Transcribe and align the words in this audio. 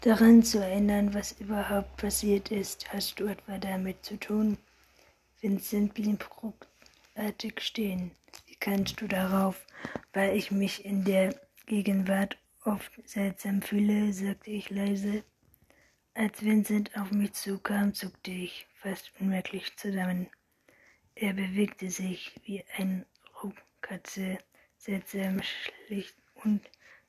daran 0.00 0.42
zu 0.42 0.58
erinnern, 0.58 1.12
was 1.12 1.32
überhaupt 1.32 1.96
passiert 1.96 2.50
ist. 2.50 2.92
Hast 2.92 3.20
du 3.20 3.26
etwa 3.26 3.58
damit 3.58 4.04
zu 4.04 4.16
tun? 4.18 4.56
Vincent 5.40 5.94
blieb 5.94 6.26
ruckartig 6.42 7.60
stehen. 7.60 8.12
Wie 8.46 8.56
kannst 8.56 9.00
du 9.00 9.08
darauf? 9.08 9.66
Weil 10.12 10.36
ich 10.36 10.50
mich 10.50 10.84
in 10.84 11.04
der 11.04 11.34
Gegenwart 11.66 12.38
oft 12.64 12.92
seltsam 13.04 13.62
fühle, 13.62 14.12
sagte 14.12 14.50
ich 14.50 14.70
leise. 14.70 15.22
Als 16.14 16.42
Vincent 16.42 16.96
auf 16.96 17.10
mich 17.12 17.34
zukam, 17.34 17.94
zuckte 17.94 18.30
ich 18.30 18.66
fast 18.74 19.12
unmerklich 19.20 19.76
zusammen. 19.76 20.28
Er 21.14 21.34
bewegte 21.34 21.90
sich 21.90 22.34
wie 22.44 22.64
ein 22.76 23.04
Raubkatze, 23.42 24.38
seltsam 24.78 25.42
schlicht 25.42 26.16
und 26.42 26.62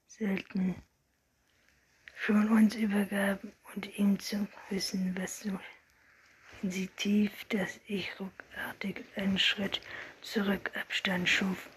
selten. 0.08 0.76
Schon 2.24 2.50
uns 2.50 2.76
übergaben 2.76 3.52
und 3.74 3.98
ihm 3.98 4.20
zu 4.20 4.48
wissen, 4.70 5.18
was 5.20 5.40
so 5.40 5.60
sensitiv, 6.62 7.32
dass 7.46 7.80
ich 7.88 8.12
ruckartig 8.20 9.04
einen 9.16 9.40
Schritt 9.40 9.82
zurück 10.22 10.70
Abstand 10.80 11.28
schuf. 11.28 11.68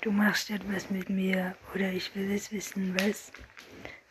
Du 0.00 0.10
machst 0.10 0.48
etwas 0.48 0.88
mit 0.88 1.10
mir, 1.10 1.54
oder 1.74 1.92
ich 1.92 2.16
will 2.16 2.32
es 2.32 2.50
wissen, 2.52 2.98
was? 2.98 3.30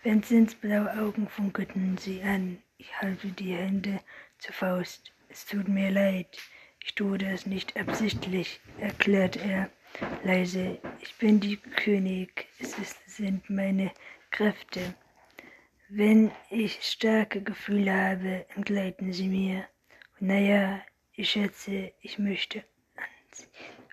Vincents 0.03 0.53
blaue 0.53 0.91
Augen 0.99 1.27
funkelten 1.27 1.97
sie 1.97 2.21
an. 2.21 2.59
Ich 2.77 3.01
halte 3.01 3.29
die 3.29 3.55
Hände 3.55 4.01
zur 4.37 4.53
Faust. 4.53 5.11
Es 5.29 5.47
tut 5.47 5.67
mir 5.67 5.89
leid. 5.89 6.37
Ich 6.83 6.93
tue 6.93 7.17
das 7.17 7.47
nicht 7.47 7.75
absichtlich, 7.75 8.59
erklärt 8.79 9.37
er 9.37 9.71
leise. 10.23 10.77
Ich 11.01 11.15
bin 11.15 11.39
die 11.39 11.57
König. 11.57 12.45
Es 12.59 12.75
sind 13.07 13.49
meine 13.49 13.91
Kräfte. 14.29 14.93
Wenn 15.87 16.31
ich 16.49 16.81
starke 16.81 17.43
Gefühle 17.43 17.93
habe, 17.93 18.45
entgleiten 18.55 19.13
sie 19.13 19.27
mir. 19.27 19.67
Und 20.19 20.27
naja, 20.27 20.81
ich 21.13 21.29
schätze, 21.29 21.93
ich 22.01 22.17
möchte 22.17 22.63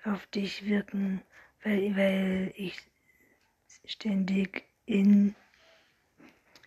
auf 0.03 0.25
dich 0.27 0.65
wirken, 0.65 1.21
weil, 1.63 1.95
weil 1.95 2.53
ich 2.55 2.75
ständig 3.85 4.63
in 4.87 5.35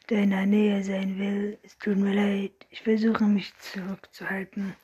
deiner 0.06 0.46
Nähe 0.46 0.84
sein 0.84 1.18
will. 1.18 1.58
Es 1.64 1.76
tut 1.78 1.96
mir 1.96 2.14
leid. 2.14 2.66
Ich 2.70 2.82
versuche 2.82 3.24
mich 3.24 3.52
zurückzuhalten. 3.58 4.76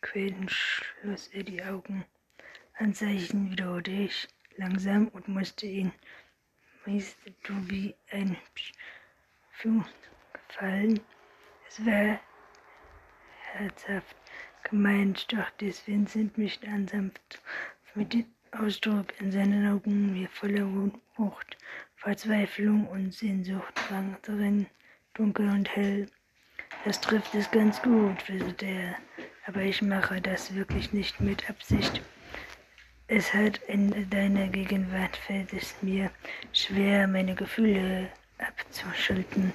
Quälend 0.00 0.50
schloss 0.50 1.28
er 1.28 1.42
die 1.42 1.62
Augen. 1.62 2.04
Anzeichen 2.78 3.50
wiederholte 3.50 3.90
ich 3.90 4.26
langsam 4.56 5.08
und 5.08 5.28
musste 5.28 5.66
ihn. 5.66 5.92
Meist 6.86 7.16
du 7.42 7.52
wie 7.68 7.94
ein 8.10 8.36
Pfund 9.62 9.86
gefallen. 10.48 11.00
Es 11.68 11.86
war 11.86 12.18
herzhaft 13.52 14.16
gemeint, 14.64 15.32
doch 15.32 15.50
des 15.60 15.86
Vincent 15.86 16.36
mich 16.36 16.58
sanft 16.90 17.40
mit 17.94 18.12
dem 18.12 18.26
Ausdruck 18.50 19.06
in 19.20 19.30
seinen 19.30 19.72
Augen 19.72 20.14
mir 20.14 20.28
voller 20.30 20.66
Wucht 21.16 21.56
Verzweiflung 21.94 22.88
und 22.88 23.14
Sehnsucht 23.14 23.88
waren 23.88 24.16
drin, 24.22 24.66
dunkel 25.14 25.48
und 25.48 25.68
hell. 25.76 26.08
Das 26.84 27.00
trifft 27.00 27.32
es 27.36 27.48
ganz 27.52 27.80
gut, 27.82 28.20
flüsterte 28.20 28.66
er, 28.66 28.96
aber 29.46 29.62
ich 29.62 29.80
mache 29.80 30.20
das 30.20 30.52
wirklich 30.56 30.92
nicht 30.92 31.20
mit 31.20 31.48
Absicht. 31.48 32.02
Es 33.06 33.32
hat 33.32 33.58
in 33.68 34.10
deiner 34.10 34.48
Gegenwart 34.48 35.16
fällt 35.16 35.52
es 35.52 35.80
mir 35.82 36.10
schwer, 36.52 37.06
meine 37.06 37.36
Gefühle 37.36 38.10
abzuschalten, 38.42 39.52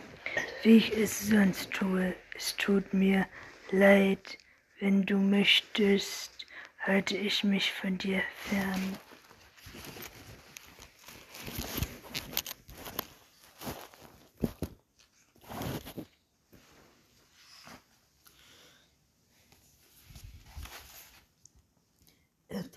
wie 0.63 0.77
ich 0.77 0.97
es 0.97 1.27
sonst 1.27 1.71
tue. 1.71 2.13
Es 2.35 2.55
tut 2.55 2.93
mir 2.93 3.27
leid, 3.71 4.37
wenn 4.79 5.05
du 5.05 5.17
möchtest, 5.17 6.45
halte 6.79 7.17
ich 7.17 7.43
mich 7.43 7.71
von 7.73 7.97
dir 7.97 8.21
fern. 8.49 8.97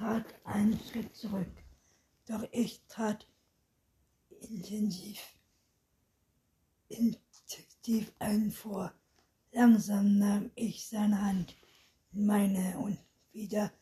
trat 0.00 0.34
einen 0.44 0.80
Schritt 0.80 1.14
zurück, 1.14 1.52
doch 2.26 2.42
ich 2.52 2.80
trat 2.88 3.26
intensiv, 4.40 5.20
intensiv 6.90 8.12
einen 8.18 8.50
vor. 8.50 8.92
Langsam 9.52 10.18
nahm 10.18 10.50
ich 10.54 10.86
seine 10.86 11.20
Hand 11.22 11.56
in 12.12 12.26
meine 12.26 12.78
und 12.78 12.98
wieder 13.32 13.72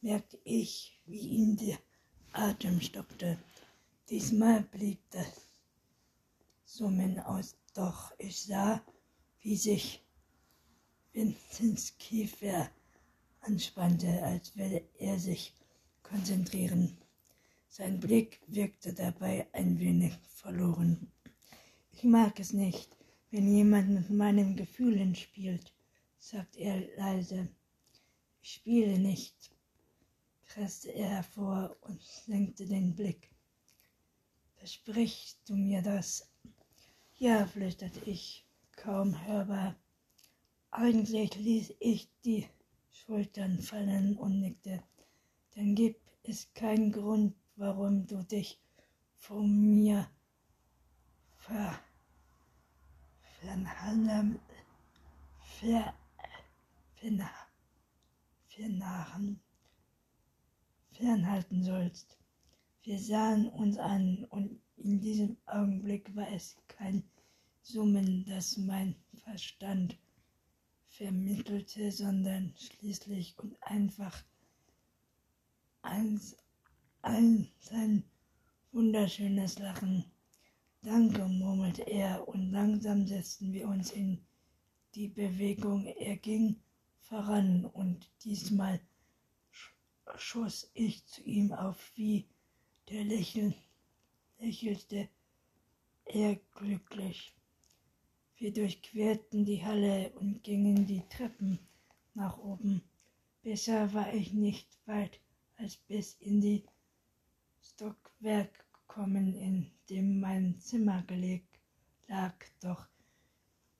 merkte 0.00 0.38
ich, 0.44 1.00
wie 1.06 1.20
ihm 1.20 1.56
der 1.56 1.78
Atem 2.32 2.80
stockte. 2.80 3.38
Diesmal 4.10 4.62
blieb 4.62 4.98
das 5.10 5.28
Summen 6.64 7.18
aus, 7.20 7.56
doch 7.74 8.12
ich 8.18 8.42
sah, 8.42 8.82
wie 9.40 9.56
sich 9.56 10.04
Vincents 11.12 11.96
Kiefer 11.98 12.70
anspannte, 13.40 14.22
als 14.22 14.56
würde 14.56 14.82
er 14.98 15.18
sich 15.18 15.54
konzentrieren. 16.02 16.96
Sein 17.68 18.00
Blick 18.00 18.40
wirkte 18.46 18.92
dabei 18.92 19.46
ein 19.52 19.78
wenig 19.78 20.12
verloren. 20.34 21.10
Ich 21.98 22.04
mag 22.04 22.38
es 22.38 22.52
nicht, 22.52 22.96
wenn 23.32 23.52
jemand 23.52 23.90
mit 23.90 24.08
meinen 24.08 24.54
Gefühlen 24.54 25.16
spielt, 25.16 25.74
sagt 26.16 26.54
er 26.54 26.80
leise. 26.96 27.48
Ich 28.40 28.52
spiele 28.52 29.00
nicht, 29.00 29.50
presste 30.46 30.94
er 30.94 31.08
hervor 31.08 31.76
und 31.80 32.00
senkte 32.00 32.66
den 32.66 32.94
Blick. 32.94 33.28
Versprichst 34.58 35.40
du 35.48 35.56
mir 35.56 35.82
das? 35.82 36.30
Ja, 37.16 37.44
flüsterte 37.48 37.98
ich, 38.08 38.46
kaum 38.76 39.26
hörbar. 39.26 39.74
Eigentlich 40.70 41.34
ließ 41.34 41.74
ich 41.80 42.08
die 42.24 42.46
Schultern 42.92 43.58
fallen 43.58 44.16
und 44.16 44.38
nickte. 44.38 44.84
Dann 45.56 45.74
gibt 45.74 46.00
es 46.22 46.54
keinen 46.54 46.92
Grund, 46.92 47.34
warum 47.56 48.06
du 48.06 48.22
dich 48.22 48.60
von 49.16 49.50
mir 49.74 50.08
ver, 51.38 51.80
fernhalten, 53.40 54.38
sollst. 61.62 62.16
Wir 62.82 62.98
sahen 62.98 63.48
uns 63.50 63.78
an 63.78 64.24
und 64.30 64.60
in 64.76 65.00
diesem 65.00 65.36
Augenblick 65.46 66.14
war 66.16 66.30
es 66.32 66.56
kein 66.68 67.02
Summen, 67.62 68.24
das 68.26 68.56
mein 68.56 68.94
Verstand 69.24 69.96
vermittelte, 70.88 71.92
sondern 71.92 72.54
schließlich 72.56 73.38
und 73.38 73.56
einfach 73.62 74.24
ein, 75.82 76.20
ein, 77.02 77.48
sein 77.60 78.04
wunderschönes 78.72 79.58
Lachen. 79.58 80.04
Danke, 80.82 81.26
murmelte 81.26 81.82
er, 81.82 82.28
und 82.28 82.52
langsam 82.52 83.06
setzten 83.06 83.52
wir 83.52 83.66
uns 83.66 83.90
in 83.90 84.24
die 84.94 85.08
Bewegung. 85.08 85.86
Er 85.86 86.16
ging 86.16 86.62
voran, 87.00 87.64
und 87.64 88.08
diesmal 88.22 88.80
schoss 90.16 90.70
ich 90.74 91.04
zu 91.06 91.22
ihm 91.22 91.52
auf, 91.52 91.92
wie 91.96 92.28
der 92.88 93.04
lächeln, 93.04 93.54
lächelte 94.38 95.08
er 96.04 96.36
glücklich. 96.54 97.34
Wir 98.36 98.52
durchquerten 98.52 99.44
die 99.44 99.64
Halle 99.64 100.12
und 100.12 100.44
gingen 100.44 100.86
die 100.86 101.02
Treppen 101.08 101.58
nach 102.14 102.38
oben. 102.38 102.82
Besser 103.42 103.92
war 103.92 104.14
ich 104.14 104.32
nicht 104.32 104.78
weit 104.86 105.20
als 105.56 105.76
bis 105.76 106.14
in 106.20 106.40
die 106.40 106.64
Stockwerk 107.60 108.67
gekommen, 108.88 109.34
in 109.34 109.70
dem 109.90 110.18
mein 110.18 110.58
Zimmer 110.60 111.02
gelegt 111.02 111.60
lag, 112.08 112.34
doch 112.60 112.88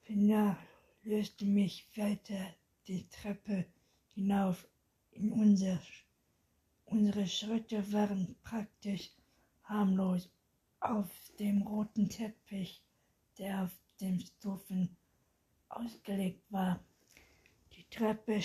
Finja 0.02 0.58
löste 1.02 1.46
mich 1.46 1.88
weiter 1.96 2.54
die 2.86 3.08
Treppe 3.08 3.64
hinauf. 4.14 4.68
In 5.12 5.32
unser, 5.32 5.80
unsere 6.84 7.26
Schritte 7.26 7.90
waren 7.92 8.36
praktisch 8.42 9.10
harmlos 9.64 10.30
auf 10.80 11.10
dem 11.38 11.62
roten 11.62 12.10
Teppich, 12.10 12.82
der 13.38 13.64
auf 13.64 13.72
dem 14.00 14.20
Stufen 14.20 14.94
ausgelegt 15.70 16.44
war. 16.50 16.84
Die 17.72 17.84
Treppe 17.90 18.40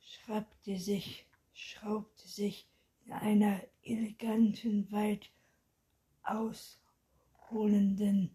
schraubte 0.00 0.78
sich, 0.78 1.26
schraubte 1.52 2.28
sich 2.28 2.66
in 3.06 3.12
einer 3.12 3.60
eleganten, 3.82 4.90
weit 4.90 5.30
ausholenden 6.22 8.30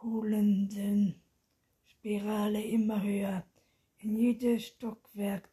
ausholenden 0.00 1.20
Spirale 1.86 2.62
immer 2.62 3.02
höher. 3.02 3.44
In 3.98 4.16
jedes 4.16 4.68
Stockwerk 4.68 5.48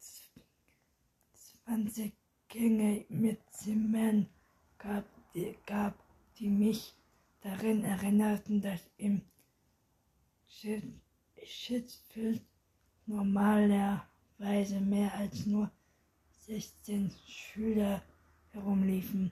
20 1.64 2.12
Gänge 2.48 3.04
mit 3.08 3.40
Zimmern 3.50 4.28
gab, 4.78 5.04
die, 5.34 5.56
gab, 5.66 5.94
die 6.38 6.48
mich 6.48 6.94
darin 7.40 7.82
erinnerten, 7.84 8.60
dass 8.60 8.80
im 8.98 9.22
Schiffsfeld 11.44 12.42
normalerweise 14.42 14.80
mehr 14.80 15.14
als 15.14 15.46
nur 15.46 15.70
16 16.46 17.12
Schüler 17.28 18.02
herumliefen. 18.50 19.30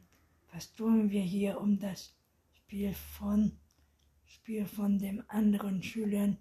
Was 0.52 0.72
tun 0.74 1.10
wir 1.10 1.22
hier, 1.22 1.60
um 1.60 1.78
das 1.80 2.14
Spiel 2.52 2.94
von, 2.94 3.52
Spiel 4.26 4.66
von 4.66 4.98
den 4.98 5.28
anderen 5.28 5.82
Schülern 5.82 6.36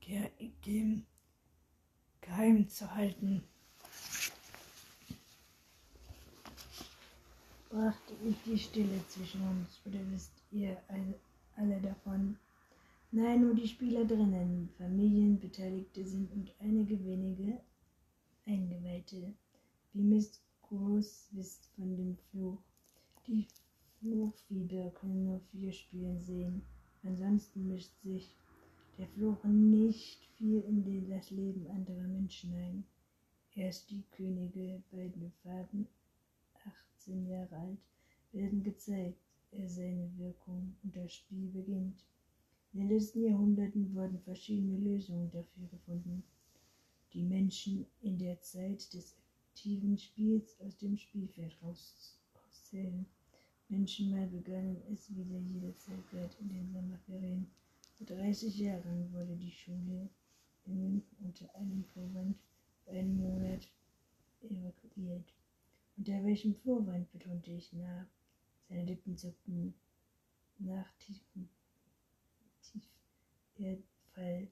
ge 0.00 0.30
geheim 2.20 2.68
zu 2.68 2.94
halten? 2.94 3.42
Brachte 7.70 8.14
ich 8.24 8.36
die 8.44 8.58
Stille 8.58 9.00
zwischen 9.08 9.42
uns, 9.48 9.80
oder 9.84 9.98
wisst 10.12 10.32
ihr 10.52 10.76
alle, 11.56 11.80
davon? 11.80 12.36
Nein, 13.10 13.40
nur 13.40 13.54
die 13.54 13.66
Spieler 13.66 14.04
drinnen, 14.04 14.68
Familien, 14.78 15.40
Beteiligte 15.40 16.04
sind 16.06 16.30
und 16.32 16.52
einige 16.60 17.04
wenige 17.04 17.60
Eingeweihte. 18.44 19.34
Wie 19.92 20.02
Miss 20.02 20.40
Groß 20.62 21.28
wisst 21.32 21.68
von 21.76 21.96
dem 21.96 22.16
Fluch. 22.30 22.58
Die 23.26 23.46
Fluchfieber 24.00 24.90
können 24.90 25.26
nur 25.26 25.40
vier 25.52 25.72
Spielen 25.72 26.20
sehen. 26.20 26.62
Ansonsten 27.04 27.68
mischt 27.68 27.92
sich 28.02 28.34
der 28.98 29.06
Fluch 29.08 29.44
nicht 29.44 30.24
viel 30.36 30.60
in 30.62 31.08
das 31.08 31.30
Leben 31.30 31.66
anderer 31.68 32.08
Menschen 32.08 32.54
ein. 32.54 32.84
Erst 33.54 33.90
die 33.90 34.02
Könige, 34.10 34.82
beiden 34.90 35.30
Farben, 35.42 35.86
18 36.98 37.26
Jahre 37.28 37.56
alt, 37.56 37.78
werden 38.32 38.62
gezeigt, 38.64 39.20
er 39.52 39.68
seine 39.68 40.10
Wirkung 40.18 40.74
und 40.82 40.96
das 40.96 41.12
Spiel 41.14 41.48
beginnt. 41.48 42.04
In 42.72 42.80
den 42.80 42.88
letzten 42.88 43.24
Jahrhunderten 43.24 43.94
wurden 43.94 44.18
verschiedene 44.20 44.78
Lösungen 44.78 45.30
dafür 45.30 45.68
gefunden, 45.70 46.24
die 47.12 47.22
Menschen 47.22 47.86
in 48.00 48.18
der 48.18 48.40
Zeit 48.40 48.92
des 48.94 49.16
aktiven 49.50 49.98
Spiels 49.98 50.58
aus 50.60 50.76
dem 50.78 50.96
Spielfeld 50.96 51.56
rauszählen. 51.62 53.06
Menschen 53.68 54.10
mal 54.10 54.26
begannen 54.26 54.82
es 54.92 55.14
wieder 55.14 55.38
jederzeit 55.38 56.12
wert 56.12 56.36
in 56.40 56.48
den 56.48 56.70
Sommerferien. 56.72 57.46
Vor 57.96 58.06
30 58.06 58.56
Jahren 58.58 59.12
wurde 59.12 59.36
die 59.36 59.50
Schule 59.50 60.08
in 60.64 61.02
unter 61.20 61.54
einem 61.54 61.84
Vorwand 61.84 62.36
für 62.84 62.90
einen 62.90 63.16
Monat 63.16 63.68
evakuiert. 64.42 65.32
Unter 65.96 66.24
welchem 66.24 66.54
Vorwand 66.54 67.10
betonte 67.12 67.52
ich 67.52 67.72
nach? 67.72 68.06
Seine 68.68 68.84
Lippen 68.84 69.16
zuckten 69.16 69.74
nach 70.58 70.90
tiefem 70.98 71.48
Erdfall. 73.56 74.48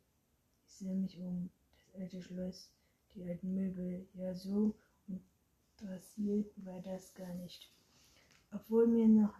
Ich 0.66 0.72
sah 0.72 0.94
mich 0.94 1.18
um. 1.18 1.50
Das 1.92 2.02
alte 2.02 2.22
Schloss, 2.22 2.70
die 3.14 3.24
alten 3.24 3.52
Möbel, 3.52 4.06
ja 4.14 4.32
so 4.32 4.76
interessiert 5.08 6.52
war 6.64 6.80
das 6.82 7.12
gar 7.14 7.34
nicht. 7.34 7.68
Obwohl 8.52 8.86
mir 8.86 9.08
noch, 9.08 9.34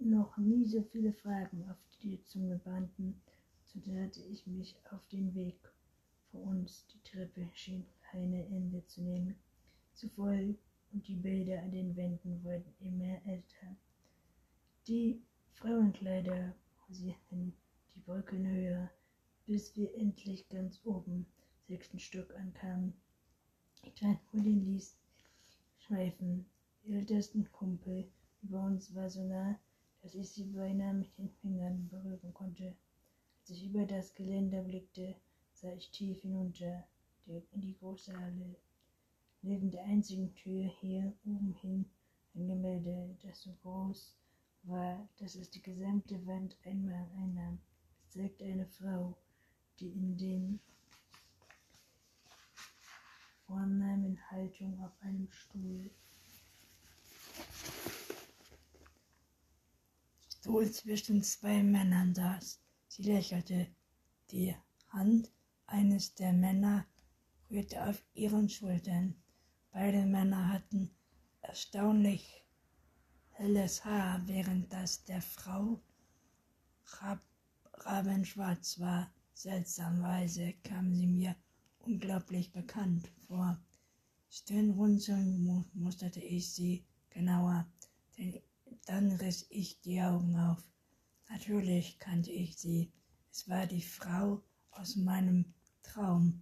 noch 0.00 0.36
nie 0.36 0.66
so 0.66 0.82
viele 0.82 1.12
Fragen 1.14 1.66
auf 1.70 1.78
die 2.02 2.22
Zunge 2.24 2.60
banden, 2.62 3.18
so 3.64 3.80
tat 3.80 4.18
ich 4.18 4.46
mich 4.46 4.76
auf 4.90 5.06
den 5.08 5.34
Weg 5.34 5.58
vor 6.30 6.42
uns. 6.42 6.86
Die 6.88 7.00
Treppe 7.08 7.48
schien 7.54 7.86
keine 8.10 8.44
Ende 8.48 8.84
zu 8.86 9.00
nehmen, 9.00 9.36
zu 9.94 10.08
voll 10.10 10.58
und 10.92 11.08
die 11.08 11.16
Bilder 11.16 11.62
an 11.62 11.70
den 11.70 11.96
Wänden 11.96 12.44
wurden 12.44 12.74
immer 12.80 13.24
älter. 13.24 13.76
Die 14.86 15.22
Frauenkleider 15.52 16.54
sie 16.90 17.14
die 17.94 18.00
Brücken 18.00 18.46
höher, 18.46 18.90
bis 19.46 19.74
wir 19.74 19.94
endlich 19.94 20.46
ganz 20.48 20.80
oben, 20.84 21.26
sechsten 21.66 21.98
Stock 21.98 22.34
ankamen. 22.34 22.94
Ich 23.82 23.94
tat 23.94 24.18
wohl 24.32 24.42
den 24.42 24.80
schweifen. 25.78 26.46
Die 26.84 26.92
ältesten 26.92 27.50
Kumpel 27.52 28.10
über 28.42 28.62
uns 28.62 28.94
war 28.94 29.08
so 29.08 29.24
nah, 29.24 29.58
dass 30.02 30.14
ich 30.14 30.30
sie 30.30 30.44
beinahe 30.44 30.94
mit 30.94 31.16
den 31.16 31.30
Fingern 31.40 31.88
berühren 31.88 32.34
konnte. 32.34 32.74
Als 33.40 33.50
ich 33.50 33.64
über 33.64 33.86
das 33.86 34.14
Geländer 34.14 34.62
blickte, 34.62 35.14
sah 35.52 35.72
ich 35.72 35.90
tief 35.90 36.20
hinunter 36.22 36.86
in 37.26 37.60
die 37.60 37.76
große 37.78 38.18
Halle. 38.18 38.56
Neben 39.42 39.70
der 39.70 39.84
einzigen 39.84 40.34
Tür 40.34 40.70
hier 40.80 41.14
oben 41.24 41.54
hin 41.60 41.86
ein 42.34 42.46
Gemälde, 42.46 43.16
das 43.22 43.42
so 43.42 43.52
groß 43.62 44.14
war, 44.64 45.08
dass 45.18 45.34
es 45.34 45.50
die 45.50 45.62
gesamte 45.62 46.26
Wand 46.26 46.56
einmal 46.64 47.06
einnahm. 47.16 47.58
Es 48.02 48.10
zeigte 48.10 48.44
eine 48.44 48.66
Frau, 48.66 49.16
die 49.80 49.88
in 49.88 50.16
den 50.16 50.60
vornehmen 53.46 54.18
Haltung 54.30 54.80
auf 54.80 54.92
einem 55.00 55.30
Stuhl. 55.30 55.90
Stuhl 60.28 60.70
zwischen 60.70 61.22
zwei 61.22 61.62
Männern 61.62 62.14
saß. 62.14 62.60
Sie 62.88 63.02
lächelte. 63.02 63.68
Die 64.30 64.54
Hand 64.88 65.30
eines 65.66 66.14
der 66.14 66.32
Männer 66.32 66.86
rührte 67.50 67.86
auf 67.86 68.02
ihren 68.14 68.48
Schultern. 68.48 69.14
Beide 69.72 70.06
Männer 70.06 70.48
hatten 70.48 70.90
erstaunlich 71.40 72.44
helles 73.30 73.84
Haar, 73.84 74.22
während 74.26 74.72
das 74.72 75.04
der 75.04 75.20
Frau 75.20 75.80
Rab 76.84 77.20
rabenschwarz 77.72 78.78
war. 78.78 79.12
Seltsamweise 79.32 80.54
kam 80.62 80.94
sie 80.94 81.06
mir 81.06 81.34
unglaublich 81.86 82.52
bekannt 82.52 83.10
vor. 83.26 83.58
Stirnrunzeln 84.30 85.64
musterte 85.74 86.20
ich 86.20 86.50
sie 86.52 86.84
genauer, 87.10 87.66
denn 88.18 88.40
dann 88.86 89.12
riss 89.12 89.46
ich 89.50 89.80
die 89.80 90.00
Augen 90.00 90.36
auf. 90.36 90.62
Natürlich 91.30 91.98
kannte 91.98 92.30
ich 92.30 92.56
sie. 92.56 92.90
Es 93.30 93.48
war 93.48 93.66
die 93.66 93.82
Frau 93.82 94.42
aus 94.72 94.96
meinem 94.96 95.44
Traum. 95.82 96.40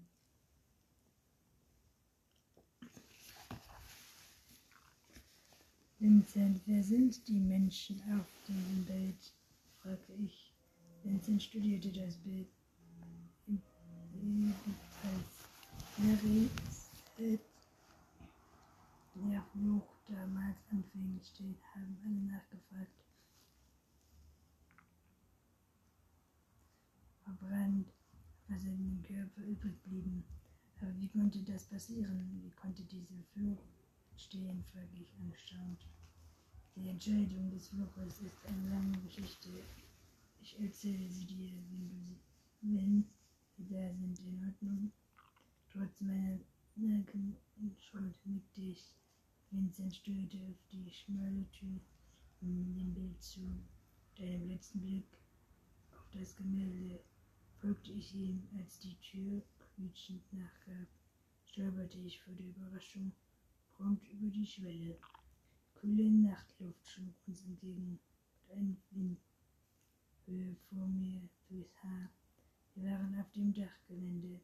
Vincent, 5.98 6.60
wer 6.66 6.82
sind 6.82 7.28
die 7.28 7.38
Menschen 7.38 8.02
auf 8.12 8.26
diesem 8.48 8.84
Bild? 8.84 9.32
fragte 9.80 10.12
ich. 10.14 10.52
Vincent 11.04 11.42
studierte 11.42 11.92
das 11.92 12.16
Bild 12.16 12.48
als 15.02 15.31
Sid 15.98 17.40
der 19.14 19.42
Fluch 19.52 19.86
damals 20.08 20.56
anfing 20.70 21.20
steht, 21.22 21.62
haben 21.74 21.98
alle 22.02 22.32
nachgefragt. 22.32 23.04
Verbrannt, 27.24 27.92
was 28.48 28.64
in 28.64 28.78
dem 28.78 29.02
Körper 29.02 29.42
übrig 29.42 29.82
blieben. 29.82 30.24
Aber 30.80 30.98
wie 30.98 31.08
konnte 31.08 31.42
das 31.42 31.66
passieren? 31.66 32.40
Wie 32.42 32.50
konnte 32.50 32.82
dieser 32.84 33.22
Fluch 33.34 33.62
entstehen, 34.12 34.64
frage 34.72 34.96
ich 34.98 35.12
anstaunt. 35.20 35.86
Die 36.74 36.88
Entscheidung 36.88 37.50
des 37.50 37.68
Fluches 37.68 38.20
ist 38.22 38.46
eine 38.46 38.70
lange 38.70 38.98
Geschichte. 39.02 39.50
Ich 40.40 40.58
erzähle 40.58 41.08
sie 41.10 41.26
dir, 41.26 41.52
wenn 41.70 41.88
du 41.90 41.96
sie, 42.62 42.76
wenn 42.76 43.04
wir 43.58 43.94
sind 43.94 44.18
in 44.20 44.46
Ordnung. 44.46 44.92
Trotz 45.72 46.02
meiner 46.02 46.38
Nacken 46.76 47.34
und 47.56 47.80
Schuld 47.80 48.14
nickte 48.26 48.60
ich. 48.60 48.94
Vincent 49.50 49.96
steuerte 49.96 50.36
auf 50.50 50.58
die 50.70 50.90
schmale 50.90 51.50
Tür 51.50 51.80
in 52.42 52.74
dem 52.74 52.92
Bild 52.92 53.22
zu. 53.22 53.40
Deinem 54.18 54.48
letzten 54.48 54.82
Blick 54.82 55.06
auf 55.92 56.06
das 56.10 56.36
Gemälde 56.36 57.02
folgte 57.58 57.90
ich 57.90 58.14
ihm, 58.14 58.46
als 58.58 58.80
die 58.80 58.96
Tür 58.96 59.42
quietschend 59.58 60.30
nachgab. 60.34 60.88
Stolperte 61.46 61.98
ich 62.00 62.20
vor 62.20 62.34
der 62.34 62.48
Überraschung 62.48 63.10
prompt 63.74 64.06
über 64.10 64.28
die 64.28 64.46
Schwelle. 64.46 64.98
Kühle 65.74 66.10
Nachtluft 66.10 66.86
schlug 66.86 67.14
uns 67.26 67.46
entgegen 67.46 67.98
und 68.48 68.76
ein 68.94 69.16
Wind 70.26 70.60
vor 70.68 70.86
mir 70.86 71.30
durchs 71.48 71.82
Haar. 71.82 72.10
Wir 72.74 72.90
waren 72.90 73.18
auf 73.18 73.30
dem 73.32 73.54
Dachgelände. 73.54 74.42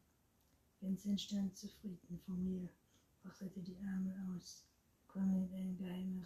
Vincent 0.81 1.19
stand 1.19 1.57
zufrieden 1.57 2.19
vor 2.25 2.35
mir, 2.35 2.69
breitete 3.21 3.61
die 3.61 3.77
Arme 3.79 4.15
aus. 4.33 4.65
Komm 5.07 5.41
mit 5.41 5.51
eine 5.51 5.75
geheime 5.75 6.25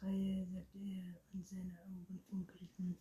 Reihe, 0.00 0.46
sagte 0.46 0.78
er, 0.78 1.14
und 1.32 1.46
seine 1.46 1.78
Augen 1.80 2.20
funkelten. 2.28 2.98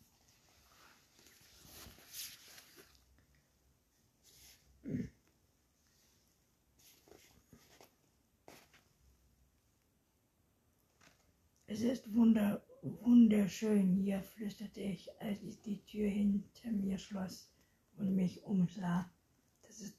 Es 11.69 11.81
ist 11.81 12.13
wunder, 12.13 12.65
wunderschön 12.81 13.97
hier, 13.97 14.23
flüsterte 14.23 14.79
ich, 14.79 15.09
als 15.21 15.43
ich 15.43 15.61
die 15.61 15.83
Tür 15.83 16.09
hinter 16.09 16.71
mir 16.71 16.97
schloss 16.97 17.51
und 17.97 18.15
mich 18.15 18.41
umsah. 18.43 19.11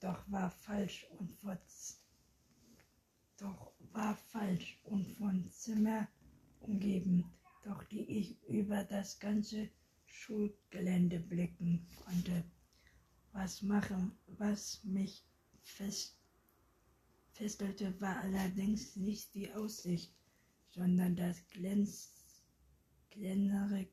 Doch 0.01 0.29
war 0.29 0.49
falsch 0.49 1.07
und 1.17 1.31
von, 1.39 1.57
doch 3.37 3.71
war 3.93 4.15
falsch 4.15 4.79
und 4.83 5.05
von 5.17 5.45
Zimmer 5.51 6.07
umgeben, 6.59 7.23
doch 7.63 7.83
die 7.85 8.03
ich 8.03 8.43
über 8.47 8.83
das 8.83 9.19
ganze 9.19 9.69
Schulgelände 10.05 11.19
blicken 11.19 11.85
konnte. 12.03 12.43
Was 13.31 13.61
machen, 13.61 14.11
was 14.27 14.83
mich 14.83 15.23
fest, 15.61 16.17
festelte, 17.31 17.99
war 18.01 18.17
allerdings 18.21 18.95
nicht 18.95 19.33
die 19.33 19.53
Aussicht, 19.53 20.13
sondern 20.71 21.15
das 21.15 21.37
glänz, 21.47 22.11
glänzere 23.11 23.87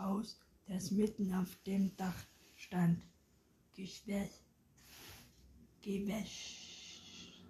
Geschwärzhaus, 0.00 0.38
das 0.66 0.90
mitten 0.90 1.32
auf 1.34 1.56
dem 1.66 1.94
Dach 1.96 2.24
stand. 2.56 3.02
Geschwäß, 3.74 4.42
Gewäsch, 5.82 7.42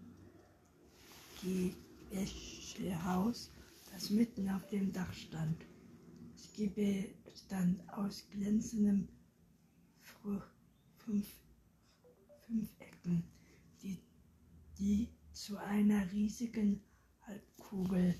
Gewäschhaus, 1.42 3.50
das 3.92 4.10
mitten 4.10 4.48
auf 4.48 4.66
dem 4.68 4.92
Dach 4.92 5.12
stand. 5.12 5.64
Das 6.36 6.52
Giebel 6.52 7.14
bestand 7.24 7.88
aus 7.92 8.28
glänzendem 8.30 9.08
fünf, 10.98 11.26
Fünfecken 12.46 13.24
die 14.78 15.08
zu 15.32 15.58
einer 15.58 16.10
riesigen 16.10 16.80
Halbkugel 17.26 18.14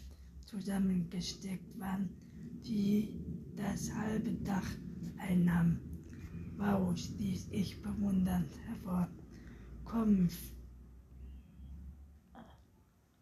zusammengesteckt 0.44 1.78
waren, 1.80 2.10
die 2.62 3.39
das 3.60 3.92
halbe 3.94 4.32
Dach 4.44 4.68
einnahm. 5.18 5.80
Wow, 6.56 6.96
stieß 6.96 7.48
ich 7.50 7.80
bewundernd 7.82 8.50
hervor. 8.66 9.08
Komm, 9.84 10.28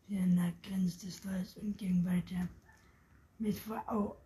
Vienna 0.07 0.52
grinste 0.62 1.11
stolz 1.11 1.57
und 1.57 1.76
ging 1.76 2.04
weiter. 2.04 2.49
Mit, 3.38 3.57
Au 3.87 4.16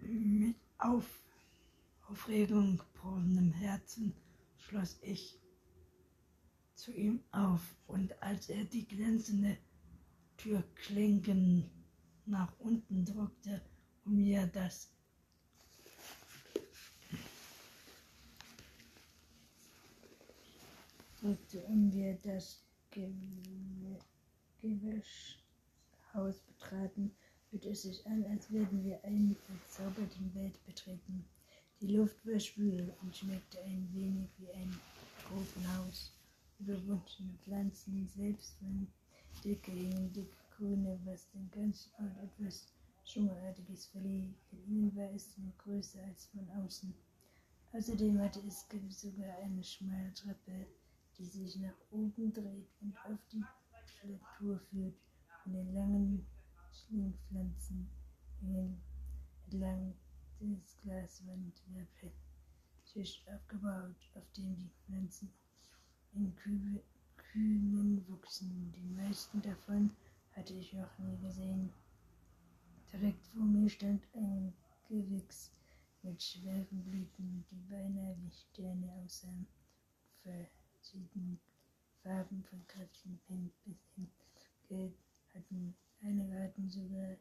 mit 0.00 0.56
Auf 0.78 1.22
Aufregung 2.08 2.80
brennendem 2.94 3.52
Herzen 3.52 4.14
schloss 4.56 4.98
ich 5.02 5.38
zu 6.74 6.92
ihm 6.92 7.20
auf, 7.32 7.60
und 7.86 8.22
als 8.22 8.48
er 8.48 8.64
die 8.64 8.86
glänzende 8.86 9.58
Türklinken 10.36 11.68
nach 12.24 12.52
unten 12.60 13.04
drückte, 13.04 13.60
um 14.04 14.16
mir 14.16 14.46
das 14.46 14.90
um 21.22 21.92
wir 21.92 22.16
das 22.22 22.62
Gewäschhaus 24.60 26.40
betraten, 26.46 27.10
fühlte 27.50 27.70
es 27.70 27.82
sich 27.82 28.06
an, 28.06 28.24
als 28.26 28.50
würden 28.50 28.84
wir 28.84 29.02
eine 29.04 29.34
verzauberte 29.34 30.34
Welt 30.34 30.64
betreten. 30.66 31.24
Die 31.80 31.96
Luft 31.96 32.26
war 32.26 32.38
schwül 32.38 32.92
und 33.02 33.16
schmeckte 33.16 33.60
ein 33.62 33.88
wenig 33.94 34.28
wie 34.38 34.50
ein 34.52 34.78
Tropenhaus 35.22 36.12
überwuchsene 36.58 37.34
Pflanzen, 37.44 38.08
selbst 38.16 38.56
wenn 38.60 38.86
dicke, 39.44 39.72
dicke 40.10 40.36
Grüne, 40.56 40.98
was 41.04 41.30
den 41.30 41.48
ganzen 41.52 41.92
Ort 41.98 42.16
etwas 42.22 42.66
Dschungelartiges 43.04 43.86
verlieh. 43.86 44.34
Von 44.50 44.58
innen 44.66 44.96
war 44.96 45.10
es 45.14 45.38
nur 45.38 45.52
größer 45.58 46.02
als 46.04 46.26
von 46.26 46.48
außen. 46.62 46.92
Außerdem 47.72 48.20
hatte 48.20 48.40
es 48.46 48.66
sogar 48.90 49.38
eine 49.38 49.62
schmale 49.62 50.12
Treppe, 50.14 50.66
die 51.18 51.24
sich 51.24 51.56
nach 51.56 51.74
oben 51.90 52.32
dreht 52.32 52.68
und 52.80 52.96
auf 53.04 53.18
die 53.32 53.42
Struktur 53.86 54.58
führt. 54.70 54.94
Von 55.42 55.52
den 55.52 55.74
langen 55.74 56.26
Schlingpflanzen 56.72 57.88
entlang 58.40 59.94
des 60.40 60.76
Glaswand 60.82 61.62
der 61.74 62.10
Tisch 62.84 63.24
aufgebaut, 63.26 63.96
auf 64.14 64.32
dem 64.36 64.56
die 64.56 64.70
Pflanzen 64.84 65.30
in 66.14 66.34
Kühen 66.36 68.08
wuchsen. 68.08 68.72
Die 68.76 68.94
meisten 68.94 69.42
davon 69.42 69.90
hatte 70.34 70.54
ich 70.54 70.72
noch 70.72 70.98
nie 70.98 71.16
gesehen. 71.18 71.70
Direkt 72.92 73.26
vor 73.26 73.42
mir 73.42 73.68
stand 73.68 74.02
ein 74.14 74.52
Gewächs 74.88 75.52
mit 76.02 76.22
schweren 76.22 76.82
Blüten, 76.84 77.44
die 77.50 77.60
beinahe 77.68 78.16
wie 78.20 78.30
Sterne 78.30 78.92
aussahen. 79.04 79.46
Verschiedene 80.80 81.38
Farben 82.02 82.44
von 82.44 82.66
kräftigen 82.66 83.18
Pink 83.26 83.52
bis 83.64 83.76
hin 83.94 84.10
Gelb 84.68 84.94
hatten. 85.34 85.74
Einige 86.02 86.42
hatten 86.42 86.70
sogar 86.70 87.16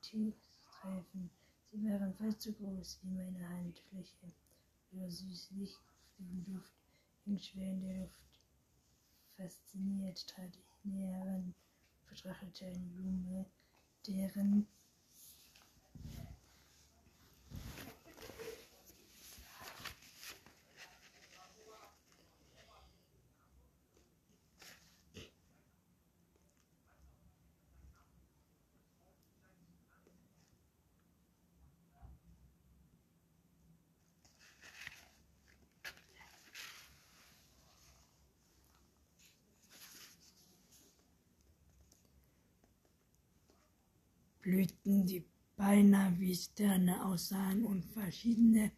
Tiefstreifen. 0.00 1.30
Sie 1.70 1.84
waren 1.84 2.14
fast 2.14 2.42
so 2.42 2.52
groß 2.52 3.00
wie 3.02 3.10
meine 3.10 3.48
Handfläche. 3.48 4.32
Ihre 4.92 5.10
süßlich 5.10 5.76
duftigen 6.16 6.44
Duft 6.44 6.72
hing 7.24 7.38
schwer 7.38 7.70
in 7.70 7.80
der 7.80 7.98
Luft. 7.98 8.40
Fasziniert 9.36 10.26
trat 10.28 10.56
ich 10.56 10.84
näher 10.84 11.26
ran, 11.26 11.54
betrachtete 12.08 12.66
eine 12.66 12.78
Blume, 12.78 13.46
deren 14.06 14.66
Blüten, 44.44 45.06
die 45.06 45.24
beinahe 45.56 46.18
wie 46.18 46.34
Sterne 46.34 47.02
aussahen 47.06 47.64
und 47.64 47.82
verschiedene 47.82 48.72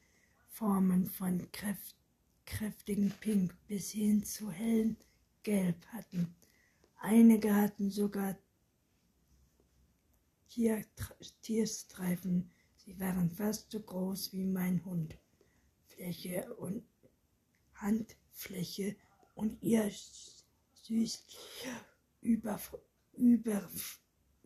Formen 0.47 1.07
von 1.07 1.51
kräft, 1.51 1.97
kräftigen 2.45 3.11
Pink 3.21 3.53
bis 3.67 3.91
hin 3.91 4.23
zu 4.23 4.53
hellen 4.53 4.97
Gelb 5.43 5.85
hatten. 5.87 6.37
Einige 7.01 7.53
hatten 7.53 7.91
sogar 7.91 8.39
Tier, 10.49 10.85
Tierstreifen. 11.43 12.49
Sie 12.77 13.01
waren 13.01 13.29
fast 13.33 13.73
so 13.73 13.81
groß 13.81 14.33
wie 14.35 14.45
mein 14.45 14.85
Hund. 14.85 15.19
Fläche 15.89 16.55
und 16.55 16.85
Handfläche 17.75 18.95
und 19.35 19.61
ihr 19.65 19.91
süßlicher 20.75 21.85
über, 22.21 22.61
über, 23.15 23.69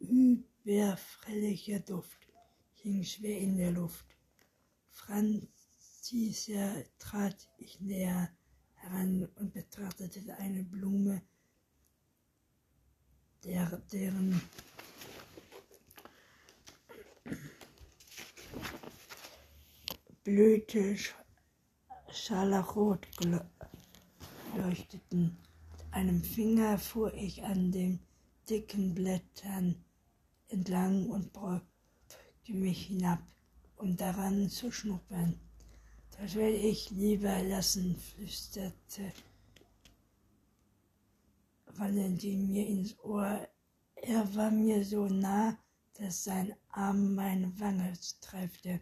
über 0.00 0.40
Schwerfälliger 0.62 1.80
Duft 1.80 2.28
hing 2.74 3.02
schwer 3.02 3.38
in 3.38 3.56
der 3.56 3.72
Luft. 3.72 4.04
Franzisia 4.90 6.74
trat 6.98 7.48
ich 7.56 7.80
näher 7.80 8.30
heran 8.74 9.28
und 9.36 9.52
betrachtete 9.54 10.36
eine 10.36 10.62
Blume, 10.62 11.22
der, 13.42 13.82
deren 13.90 14.40
Blüte 20.22 20.96
scharlachrot 22.12 23.06
leuchteten. 24.56 25.38
Mit 25.72 25.92
einem 25.92 26.22
Finger 26.22 26.78
fuhr 26.78 27.14
ich 27.14 27.42
an 27.42 27.72
den 27.72 27.98
dicken 28.48 28.94
Blättern 28.94 29.82
entlang 30.50 31.08
und 31.08 31.32
beugte 31.32 32.52
mich 32.52 32.86
hinab, 32.86 33.22
um 33.76 33.96
daran 33.96 34.48
zu 34.48 34.70
schnuppern. 34.70 35.38
Das 36.18 36.34
werde 36.34 36.56
ich 36.56 36.90
lieber 36.90 37.42
lassen, 37.42 37.96
flüsterte 37.96 39.12
Valentin 41.66 42.50
mir 42.50 42.66
ins 42.66 42.98
Ohr. 43.00 43.48
Er 43.94 44.34
war 44.34 44.50
mir 44.50 44.84
so 44.84 45.06
nah, 45.06 45.56
dass 45.94 46.24
sein 46.24 46.54
Arm 46.68 47.14
meine 47.14 47.58
Wange 47.58 47.94
streifte. 47.96 48.80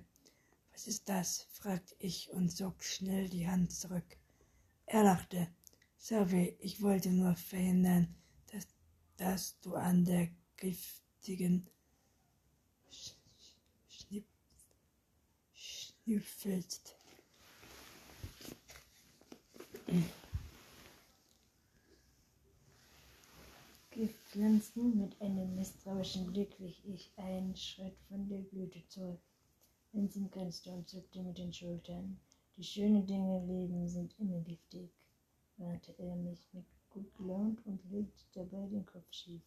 Was 0.73 0.87
ist 0.87 1.09
das? 1.09 1.47
fragte 1.51 1.95
ich 1.99 2.31
und 2.33 2.51
zog 2.51 2.83
schnell 2.83 3.29
die 3.29 3.49
Hand 3.49 3.73
zurück. 3.73 4.17
Er 4.87 5.05
lachte. 5.05 5.49
Sorry, 5.97 6.57
ich 6.61 6.83
wollte 6.83 7.11
nur 7.11 7.35
verhindern, 7.35 8.15
dass, 8.53 8.67
dass 9.17 9.61
du 9.61 9.75
an 9.75 10.05
der 10.05 10.29
giftigen 11.19 11.67
Schnipp, 13.89 14.25
schnüffelst. 15.53 16.95
Giftpflanzen 23.91 24.97
mit 24.97 25.21
einem 25.21 25.57
misstrauischen 25.57 26.33
Blick 26.33 26.59
wich 26.61 26.81
ich 26.85 27.11
einen 27.17 27.57
Schritt 27.57 27.97
von 28.09 28.29
der 28.29 28.39
Blüte 28.39 28.87
zurück. 28.89 29.21
Vincent 29.93 30.31
grinste 30.31 30.71
und 30.71 30.89
zuckte 30.89 31.21
mit 31.23 31.39
den 31.39 31.53
Schultern. 31.53 32.21
Die 32.57 32.65
schönen 32.65 33.07
Dinge 33.07 33.39
im 33.39 33.49
Leben 33.49 33.89
sind 33.89 34.15
immer 34.19 34.41
giftig, 34.41 34.91
warnte 35.57 35.95
er 35.99 36.15
mich 36.15 36.47
mit 36.53 36.67
gut 36.91 37.13
gelaunt 37.17 37.65
und 37.67 37.81
legte 37.91 38.25
dabei 38.35 38.69
den 38.69 38.87
Kopf 38.87 39.11
schief. 39.11 39.43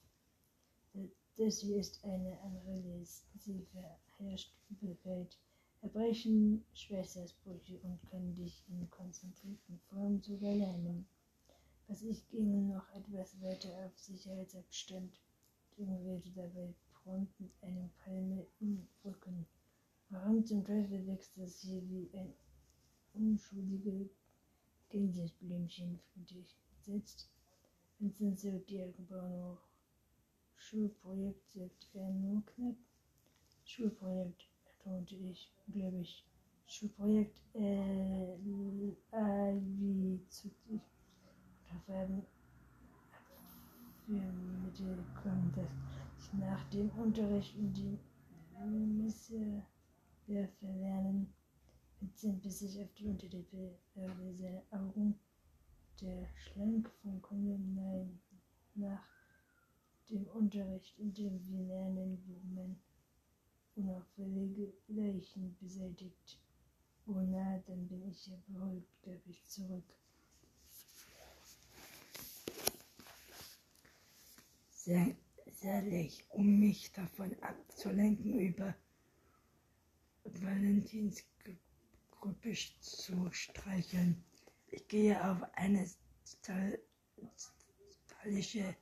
Das 1.43 1.61
hier 1.61 1.77
ist 1.77 2.03
eine 2.03 2.39
Amaryllis. 2.43 3.25
Sie 3.39 3.65
verherrscht 3.71 4.53
Übelkeit, 4.69 5.39
Erbrechen, 5.81 6.63
Schweißausbrüche 6.75 7.79
und 7.79 7.99
kann 8.11 8.35
dich 8.35 8.63
in 8.69 8.87
konzentrierten 8.91 9.79
Form 9.89 10.21
sogar 10.21 10.53
lernen. 10.53 11.07
Was 11.87 12.03
ich 12.03 12.29
ginge 12.29 12.61
noch 12.61 12.87
etwas 12.93 13.41
weiter 13.41 13.69
auf 13.83 13.97
Sicherheitsabstand, 13.97 15.19
jonglierte 15.77 16.29
dabei 16.29 16.75
prompt 16.93 17.39
mit 17.39 17.51
einem 17.63 17.89
Palme 18.05 18.45
im 18.59 18.87
Rücken. 19.03 19.47
Warum 20.11 20.45
zum 20.45 20.63
Teufel 20.63 21.07
wächst 21.07 21.39
das 21.39 21.59
hier 21.61 21.81
wie 21.89 22.07
ein 22.13 22.35
unschuldiges 23.15 24.11
Gänseblümchen, 24.89 25.99
fragte 26.13 26.37
ich 26.37 26.55
entsetzt. 26.75 27.31
Vincent 27.97 28.39
zog 28.39 28.67
die 28.67 28.83
Augenbrauen 28.83 29.43
hoch. 29.43 29.70
Schulprojekt, 30.61 31.51
sagte 31.51 31.99
er 31.99 32.09
nur 32.11 32.45
knapp. 32.45 32.75
Schulprojekt, 33.65 34.47
ertonte 34.65 35.15
ich, 35.15 35.51
glaube 35.67 35.97
ich. 35.97 36.25
Schulprojekt, 36.67 37.41
äh, 37.55 38.33
äh, 38.33 39.55
wie 39.59 40.25
zuckte 40.29 40.75
ich. 40.75 40.81
Für 44.05 44.13
Mittel 44.63 45.03
kommen, 45.21 45.51
dass 45.55 45.69
ich 46.17 46.33
nach 46.39 46.63
dem 46.69 46.89
Unterricht 46.91 47.55
in 47.55 47.73
die 47.73 47.97
Messe 48.63 49.63
Werfe 50.27 50.65
lernen. 50.65 51.33
Vincent 51.99 52.41
biss 52.41 52.59
sich 52.59 52.81
auf 52.81 52.93
die 52.93 53.07
Unterlippe, 53.07 53.77
seine 53.93 54.63
Augen 54.71 55.19
der 56.01 56.27
schlank 56.35 56.89
funkelnden 57.01 57.75
Nein 57.75 58.21
nach 58.75 59.20
dem 60.11 60.27
Unterricht, 60.27 60.99
in 60.99 61.13
dem 61.13 61.47
wir 61.47 61.61
lernen, 61.61 62.21
wie 62.25 62.53
man 62.53 62.75
unauffällige 63.75 64.73
Leichen 64.87 65.55
beseitigt. 65.59 66.39
Oh 67.07 67.21
na, 67.21 67.57
dann 67.65 67.87
bin 67.87 68.07
ich 68.09 68.27
ja 68.27 68.35
beruhigt, 68.47 69.01
gab 69.01 69.25
ich 69.25 69.45
zurück. 69.47 69.85
Sehr, 74.73 75.15
leicht, 75.83 76.25
um 76.29 76.59
mich 76.59 76.91
davon 76.91 77.33
abzulenken, 77.41 78.39
über 78.39 78.75
Valentins 80.23 81.23
Gruppe 82.11 82.53
zu 82.81 83.31
streicheln. 83.31 84.23
Ich 84.67 84.87
gehe 84.87 85.23
auf 85.29 85.41
eine 85.53 85.87
stylische 88.21 88.75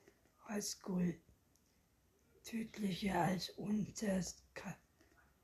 Highschool. 0.47 1.19
Tödlicher 2.49 3.21
als 3.21 3.51
unterst 3.51 4.43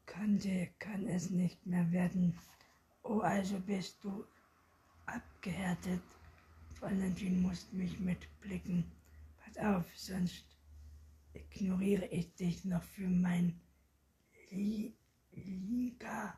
kannte 0.08 0.70
kann 0.80 1.06
es 1.08 1.30
nicht 1.30 1.64
mehr 1.64 1.92
werden. 1.92 2.36
Oh, 3.04 3.20
also 3.20 3.60
bist 3.60 4.04
du 4.04 4.26
abgehärtet. 5.06 6.02
Valentin 6.80 7.44
muss 7.44 7.72
mich 7.72 8.00
mitblicken. 8.00 8.92
Pass 9.38 9.56
auf, 9.60 9.86
sonst 9.96 10.46
ignoriere 11.34 12.08
ich 12.08 12.34
dich 12.34 12.66
noch 12.66 12.82
für 12.82 13.08
mein 13.08 13.62
Lie 14.50 14.96
Liga, 15.32 16.36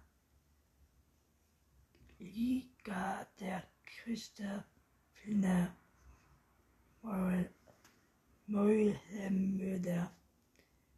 Liga 2.19 3.25
der 3.39 3.63
Christopher 3.85 4.65
Mäulmörder. 8.47 10.16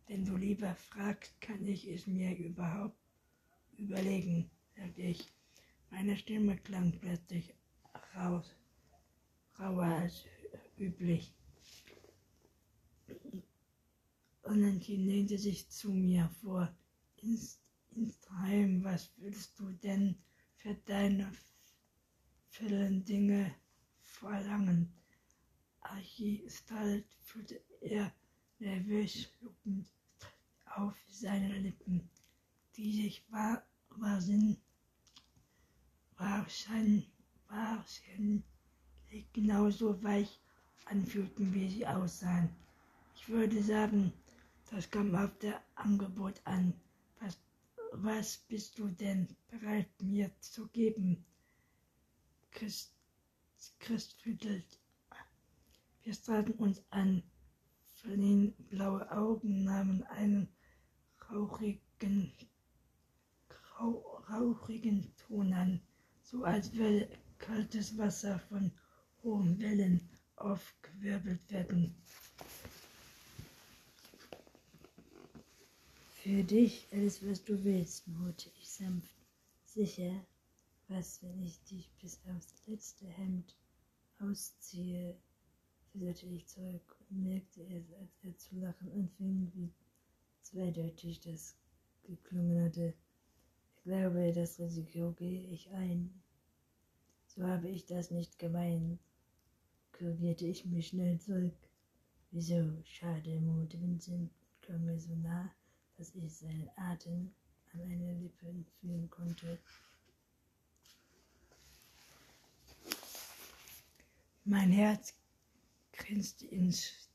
Wenn 0.09 0.25
du 0.25 0.35
lieber 0.37 0.73
fragst, 0.73 1.39
kann 1.39 1.63
ich 1.67 1.87
es 1.87 2.07
mir 2.07 2.35
überhaupt 2.35 2.97
überlegen, 3.77 4.49
sagte 4.75 5.03
ich. 5.03 5.31
Meine 5.91 6.17
Stimme 6.17 6.57
klang 6.57 6.99
plötzlich 6.99 7.53
raus, 8.15 8.55
rauer 9.59 9.83
als 9.83 10.25
üblich. 10.79 11.31
Und 14.41 14.61
dann 14.63 14.79
lehnte 14.79 15.37
sich 15.37 15.69
zu 15.69 15.91
mir 15.91 16.27
vor. 16.41 16.75
Inst 17.17 17.61
Instheim, 17.91 18.83
was 18.83 19.11
willst 19.17 19.59
du 19.59 19.71
denn 19.73 20.15
für 20.55 20.73
deine 20.85 21.31
vielen 22.49 23.05
Dinge 23.05 23.53
verlangen? 23.99 24.91
Archistalt 25.81 27.05
fühlte 27.21 27.61
er 27.81 28.11
nervös 28.57 29.29
schluckend 29.37 29.87
auf 30.79 30.95
seine 31.09 31.57
Lippen, 31.59 32.09
die 32.75 33.03
sich 33.03 33.23
war, 33.31 33.63
war 33.97 34.21
Sinn, 34.21 34.57
wahrscheinlich, 36.17 37.11
wahrscheinlich 37.47 38.43
genauso 39.33 40.01
weich 40.03 40.39
anfühlten, 40.85 41.53
wie 41.53 41.69
sie 41.69 41.87
aussahen. 41.87 42.49
Ich 43.15 43.27
würde 43.29 43.61
sagen, 43.61 44.13
das 44.71 44.89
kam 44.89 45.15
auf 45.15 45.37
der 45.39 45.61
Angebot 45.75 46.41
an. 46.45 46.73
Was 47.19 47.37
was 47.91 48.37
bist 48.37 48.77
du 48.77 48.87
denn 48.87 49.27
bereit 49.49 49.89
mir 50.01 50.31
zu 50.39 50.67
geben? 50.67 51.25
Christ, 52.51 52.93
Christ 53.79 54.21
schüttelt. 54.21 54.79
Wir 56.03 56.13
starrten 56.13 56.53
uns 56.53 56.83
an. 56.91 57.23
Verliehen 57.95 58.53
blaue 58.69 59.11
Augen 59.11 59.63
nahmen 59.65 60.03
einen 60.03 60.47
rauchigen, 61.31 62.31
rauch, 63.79 64.29
rauchigen 64.29 65.11
Ton 65.17 65.53
an, 65.53 65.81
so 66.21 66.43
als 66.43 66.73
würde 66.73 67.09
kaltes 67.37 67.97
Wasser 67.97 68.39
von 68.49 68.71
hohen 69.23 69.59
Wellen 69.59 70.09
aufgewirbelt 70.35 71.39
werden. 71.49 71.95
Für 76.21 76.43
dich 76.43 76.87
alles, 76.91 77.25
was 77.25 77.43
du 77.43 77.63
willst, 77.63 78.07
murrte 78.07 78.49
ich 78.59 78.69
sanft. 78.69 79.15
Sicher, 79.63 80.25
was, 80.87 81.21
wenn 81.23 81.41
ich 81.43 81.61
dich 81.63 81.89
bis 82.01 82.19
aufs 82.25 82.67
letzte 82.67 83.05
Hemd 83.07 83.55
ausziehe, 84.19 85.15
flüsterte 85.91 86.35
ich 86.35 86.47
zurück 86.47 86.95
und 87.09 87.23
merkte 87.23 87.61
erst, 87.61 87.93
als 87.93 88.11
er 88.23 88.37
zu 88.37 88.55
lachen 88.59 88.91
anfing, 88.91 89.51
wie 89.55 89.71
zweideutig 90.51 91.19
das 91.21 91.55
geklungen 92.03 92.63
hatte. 92.63 92.93
Ich 93.77 93.83
glaube, 93.83 94.31
das 94.33 94.59
Risiko 94.59 95.11
gehe 95.13 95.43
ich 95.47 95.69
ein. 95.71 96.21
So 97.27 97.43
habe 97.43 97.69
ich 97.69 97.85
das 97.85 98.11
nicht 98.11 98.39
gemeint, 98.39 98.99
korrigierte 99.91 100.47
ich 100.47 100.65
mich 100.65 100.87
schnell 100.87 101.19
zurück. 101.19 101.57
Wieso? 102.31 102.73
Schade, 102.83 103.39
Mut, 103.39 103.73
Vincent 103.79 104.31
kam 104.61 104.85
mir 104.85 104.99
so 104.99 105.15
nah 105.15 105.49
dass 105.99 106.15
ich 106.15 106.33
seinen 106.33 106.69
Atem 106.77 107.29
an 107.73 107.79
meinen 107.81 108.21
Lippen 108.21 108.65
fühlen 108.79 109.09
konnte. 109.09 109.59
Mein 114.45 114.71
Herz 114.71 115.13
grinste 115.91 116.47
ins 116.47 117.09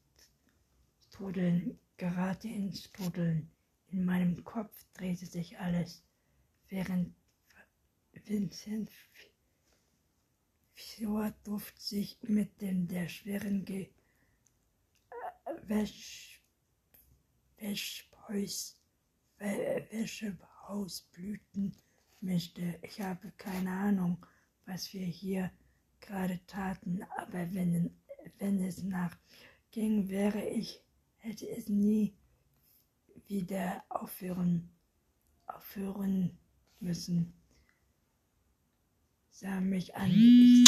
Strudeln, 1.09 1.79
gerade 1.97 2.49
ins 2.49 2.85
Strudeln. 2.85 3.51
In 3.89 4.05
meinem 4.05 4.45
Kopf 4.45 4.85
drehte 4.95 5.27
sich 5.27 5.59
alles, 5.59 6.05
während 6.69 7.15
Vincent 8.27 8.91
Fjordduft 10.73 11.81
sich 11.81 12.19
mit 12.23 12.61
dem 12.61 12.89
der 12.89 13.09
schweren 13.09 13.65
Ge 13.65 13.91
äh, 15.11 15.69
Wäsch 15.69 16.43
Wäsch 17.59 18.11
Häus, 18.29 18.81
Wäschehausblüten 19.39 21.75
mischte. 22.21 22.79
Ich 22.83 23.01
habe 23.01 23.33
keine 23.37 23.71
Ahnung, 23.71 24.27
was 24.65 24.93
wir 24.95 25.07
hier 25.07 25.53
gerade 26.01 26.41
taten, 26.47 27.03
aber 27.17 27.53
wenn, 27.53 27.95
wenn 28.39 28.63
es 28.63 28.83
nach 28.83 29.17
ging, 29.71 30.09
wäre 30.09 30.49
ich, 30.49 30.84
hätte 31.25 31.49
es 31.49 31.69
nie 31.69 32.15
wieder 33.29 33.83
aufhören, 33.89 34.69
aufhören 35.47 36.39
müssen. 36.81 37.33
Sah 39.31 39.61
mich 39.61 39.97
an, 39.97 40.11
ich 40.11 40.65